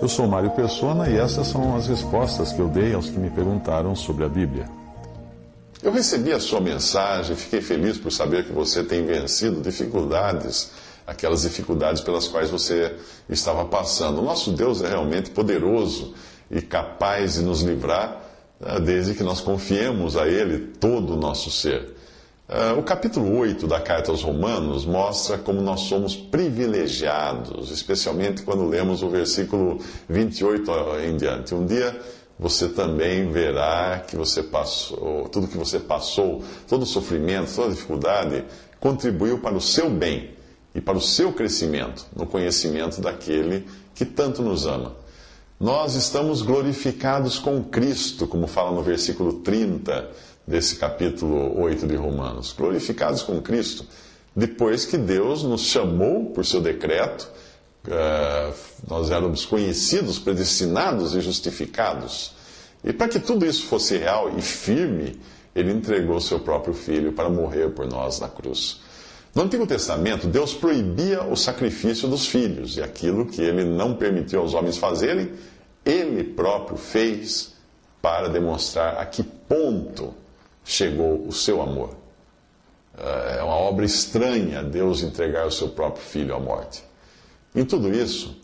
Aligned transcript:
Eu 0.00 0.08
sou 0.08 0.26
Mário 0.26 0.50
Persona 0.50 1.08
e 1.08 1.16
essas 1.16 1.46
são 1.46 1.74
as 1.74 1.86
respostas 1.86 2.52
que 2.52 2.60
eu 2.60 2.68
dei 2.68 2.92
aos 2.92 3.08
que 3.08 3.18
me 3.18 3.30
perguntaram 3.30 3.96
sobre 3.96 4.24
a 4.24 4.28
Bíblia. 4.28 4.68
Eu 5.82 5.90
recebi 5.90 6.32
a 6.32 6.38
sua 6.38 6.60
mensagem, 6.60 7.34
fiquei 7.34 7.62
feliz 7.62 7.96
por 7.96 8.12
saber 8.12 8.44
que 8.44 8.52
você 8.52 8.84
tem 8.84 9.06
vencido 9.06 9.62
dificuldades, 9.62 10.70
aquelas 11.06 11.42
dificuldades 11.42 12.02
pelas 12.02 12.28
quais 12.28 12.50
você 12.50 12.94
estava 13.28 13.64
passando. 13.64 14.20
O 14.20 14.24
nosso 14.24 14.52
Deus 14.52 14.82
é 14.82 14.88
realmente 14.88 15.30
poderoso 15.30 16.12
e 16.50 16.60
capaz 16.60 17.34
de 17.34 17.40
nos 17.40 17.62
livrar, 17.62 18.20
né, 18.60 18.78
desde 18.80 19.14
que 19.14 19.22
nós 19.22 19.40
confiemos 19.40 20.14
a 20.16 20.28
Ele 20.28 20.58
todo 20.78 21.14
o 21.14 21.16
nosso 21.16 21.50
ser. 21.50 21.96
Uh, 22.48 22.78
o 22.78 22.82
capítulo 22.84 23.36
8 23.38 23.66
da 23.66 23.80
carta 23.80 24.12
aos 24.12 24.22
Romanos 24.22 24.86
mostra 24.86 25.36
como 25.36 25.60
nós 25.60 25.80
somos 25.80 26.14
privilegiados, 26.14 27.72
especialmente 27.72 28.42
quando 28.42 28.68
lemos 28.68 29.02
o 29.02 29.10
versículo 29.10 29.80
28 30.08 30.70
em 31.04 31.16
diante. 31.16 31.56
Um 31.56 31.66
dia 31.66 32.00
você 32.38 32.68
também 32.68 33.32
verá 33.32 34.04
que 34.06 34.14
você 34.14 34.44
passou, 34.44 35.28
tudo 35.28 35.48
que 35.48 35.58
você 35.58 35.80
passou, 35.80 36.44
todo 36.68 36.82
o 36.82 36.86
sofrimento, 36.86 37.52
toda 37.52 37.66
a 37.66 37.74
dificuldade, 37.74 38.44
contribuiu 38.78 39.40
para 39.40 39.56
o 39.56 39.60
seu 39.60 39.90
bem 39.90 40.30
e 40.72 40.80
para 40.80 40.96
o 40.96 41.00
seu 41.00 41.32
crescimento 41.32 42.06
no 42.14 42.26
conhecimento 42.26 43.00
daquele 43.00 43.66
que 43.92 44.04
tanto 44.04 44.40
nos 44.40 44.66
ama. 44.66 44.94
Nós 45.58 45.96
estamos 45.96 46.42
glorificados 46.42 47.40
com 47.40 47.64
Cristo, 47.64 48.26
como 48.28 48.46
fala 48.46 48.70
no 48.70 48.82
versículo 48.82 49.32
30 49.40 50.35
desse 50.46 50.76
capítulo 50.76 51.60
8 51.60 51.86
de 51.86 51.96
Romanos. 51.96 52.54
Glorificados 52.56 53.22
com 53.22 53.40
Cristo, 53.40 53.84
depois 54.34 54.84
que 54.84 54.96
Deus 54.96 55.42
nos 55.42 55.62
chamou 55.62 56.26
por 56.26 56.44
seu 56.44 56.60
decreto, 56.60 57.28
uh, 57.88 58.54
nós 58.88 59.10
éramos 59.10 59.44
conhecidos, 59.44 60.18
predestinados 60.18 61.14
e 61.14 61.20
justificados. 61.20 62.32
E 62.84 62.92
para 62.92 63.08
que 63.08 63.18
tudo 63.18 63.44
isso 63.44 63.66
fosse 63.66 63.96
real 63.96 64.38
e 64.38 64.42
firme, 64.42 65.18
ele 65.54 65.72
entregou 65.72 66.20
seu 66.20 66.38
próprio 66.38 66.74
filho 66.74 67.12
para 67.12 67.28
morrer 67.28 67.70
por 67.70 67.86
nós 67.86 68.20
na 68.20 68.28
cruz. 68.28 68.80
No 69.34 69.42
Antigo 69.42 69.66
Testamento, 69.66 70.26
Deus 70.26 70.54
proibia 70.54 71.22
o 71.24 71.36
sacrifício 71.36 72.08
dos 72.08 72.26
filhos, 72.26 72.76
e 72.76 72.82
aquilo 72.82 73.26
que 73.26 73.42
ele 73.42 73.64
não 73.64 73.94
permitiu 73.94 74.40
aos 74.40 74.54
homens 74.54 74.78
fazerem, 74.78 75.32
ele 75.84 76.24
próprio 76.24 76.76
fez 76.76 77.52
para 78.00 78.28
demonstrar 78.28 78.98
a 78.98 79.04
que 79.04 79.22
ponto 79.22 80.14
chegou 80.66 81.26
o 81.26 81.32
seu 81.32 81.62
amor. 81.62 81.90
É 82.98 83.42
uma 83.42 83.54
obra 83.54 83.84
estranha 83.84 84.62
Deus 84.62 85.02
entregar 85.02 85.46
o 85.46 85.52
seu 85.52 85.68
próprio 85.68 86.02
filho 86.02 86.34
à 86.34 86.40
morte. 86.40 86.82
Em 87.54 87.64
tudo 87.64 87.94
isso, 87.94 88.36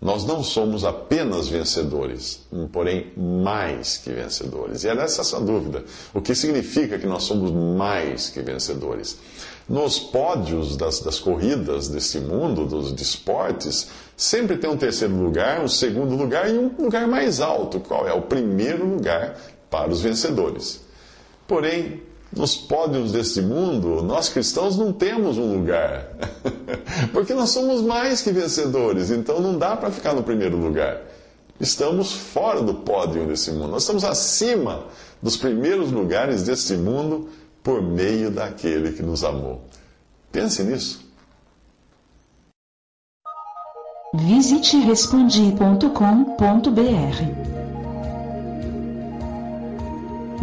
nós 0.00 0.24
não 0.24 0.42
somos 0.42 0.84
apenas 0.84 1.48
vencedores, 1.48 2.46
porém 2.72 3.12
mais 3.16 3.98
que 3.98 4.10
vencedores. 4.10 4.82
E 4.82 4.88
é 4.88 4.94
nessa 4.94 5.20
essa 5.20 5.40
dúvida. 5.40 5.84
O 6.14 6.20
que 6.20 6.34
significa 6.34 6.98
que 6.98 7.06
nós 7.06 7.24
somos 7.24 7.50
mais 7.52 8.28
que 8.28 8.40
vencedores? 8.40 9.18
Nos 9.68 9.98
pódios 9.98 10.76
das, 10.76 11.00
das 11.00 11.20
corridas 11.20 11.88
desse 11.88 12.18
mundo, 12.18 12.66
dos 12.66 12.98
esportes, 13.00 13.88
sempre 14.16 14.56
tem 14.56 14.68
um 14.68 14.76
terceiro 14.76 15.14
lugar, 15.14 15.62
um 15.62 15.68
segundo 15.68 16.16
lugar 16.16 16.52
e 16.52 16.58
um 16.58 16.74
lugar 16.78 17.06
mais 17.06 17.40
alto. 17.40 17.78
Qual 17.78 18.08
é? 18.08 18.12
O 18.12 18.22
primeiro 18.22 18.84
lugar 18.84 19.38
para 19.70 19.90
os 19.90 20.00
vencedores. 20.00 20.80
Porém, 21.50 22.00
nos 22.32 22.54
pódios 22.54 23.10
deste 23.10 23.42
mundo, 23.42 24.04
nós 24.04 24.28
cristãos 24.28 24.78
não 24.78 24.92
temos 24.92 25.36
um 25.36 25.52
lugar. 25.52 26.06
Porque 27.12 27.34
nós 27.34 27.50
somos 27.50 27.82
mais 27.82 28.22
que 28.22 28.30
vencedores, 28.30 29.10
então 29.10 29.40
não 29.40 29.58
dá 29.58 29.76
para 29.76 29.90
ficar 29.90 30.14
no 30.14 30.22
primeiro 30.22 30.56
lugar. 30.56 31.02
Estamos 31.58 32.12
fora 32.12 32.62
do 32.62 32.74
pódio 32.74 33.26
desse 33.26 33.50
mundo. 33.50 33.72
Nós 33.72 33.82
estamos 33.82 34.04
acima 34.04 34.84
dos 35.20 35.36
primeiros 35.36 35.90
lugares 35.90 36.44
deste 36.44 36.74
mundo 36.74 37.28
por 37.64 37.82
meio 37.82 38.30
daquele 38.30 38.92
que 38.92 39.02
nos 39.02 39.24
amou. 39.24 39.64
Pense 40.30 40.62
nisso. 40.62 41.04
Visite 44.14 44.76
respondi.com.br 44.76 47.49